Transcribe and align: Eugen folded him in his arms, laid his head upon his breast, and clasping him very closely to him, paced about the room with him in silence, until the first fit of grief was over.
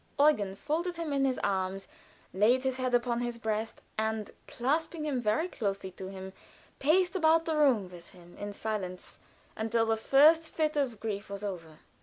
Eugen 0.19 0.55
folded 0.55 0.95
him 0.95 1.13
in 1.13 1.25
his 1.25 1.37
arms, 1.43 1.87
laid 2.33 2.63
his 2.63 2.77
head 2.77 2.95
upon 2.95 3.19
his 3.19 3.37
breast, 3.37 3.83
and 3.99 4.31
clasping 4.47 5.05
him 5.05 5.21
very 5.21 5.47
closely 5.47 5.91
to 5.91 6.07
him, 6.07 6.33
paced 6.79 7.15
about 7.15 7.45
the 7.45 7.55
room 7.55 7.87
with 7.87 8.09
him 8.09 8.35
in 8.39 8.51
silence, 8.51 9.19
until 9.55 9.85
the 9.85 9.95
first 9.95 10.49
fit 10.49 10.75
of 10.75 10.99
grief 10.99 11.29
was 11.29 11.43
over. 11.43 11.77